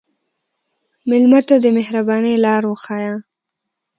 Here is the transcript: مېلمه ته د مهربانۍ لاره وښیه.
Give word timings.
مېلمه 1.09 1.39
ته 1.47 1.55
د 1.63 1.65
مهربانۍ 1.77 2.33
لاره 2.45 2.67
وښیه. 2.69 3.13